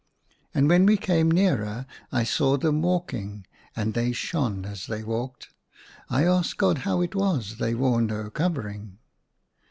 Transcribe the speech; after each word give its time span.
And 0.55 0.67
when 0.67 0.87
we 0.87 0.97
came 0.97 1.29
nearer 1.29 1.85
I 2.11 2.23
saw 2.23 2.57
them 2.57 2.81
walking, 2.81 3.45
and 3.75 3.93
they 3.93 4.13
shone 4.13 4.65
as 4.65 4.87
they 4.87 5.03
walked. 5.03 5.49
I 6.09 6.25
asked 6.25 6.57
God 6.57 6.79
how 6.79 7.01
it 7.01 7.13
was 7.13 7.57
they 7.59 7.75
wore 7.75 8.01
no 8.01 8.31
covering. 8.31 8.97